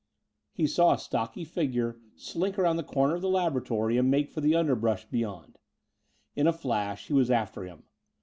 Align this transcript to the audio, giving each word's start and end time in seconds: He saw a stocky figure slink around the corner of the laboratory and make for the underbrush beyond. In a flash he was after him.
He 0.51 0.65
saw 0.65 0.95
a 0.95 0.97
stocky 0.97 1.43
figure 1.45 1.99
slink 2.15 2.57
around 2.57 2.77
the 2.77 2.83
corner 2.83 3.13
of 3.13 3.21
the 3.21 3.29
laboratory 3.29 3.97
and 3.97 4.09
make 4.09 4.31
for 4.31 4.41
the 4.41 4.55
underbrush 4.55 5.05
beyond. 5.05 5.59
In 6.35 6.47
a 6.47 6.53
flash 6.53 7.05
he 7.05 7.13
was 7.13 7.29
after 7.29 7.65
him. 7.65 7.83